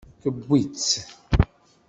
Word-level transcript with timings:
Tewwi-tt. 0.21 0.91